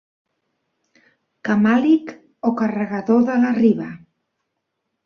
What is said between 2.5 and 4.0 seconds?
o carregador de la riba.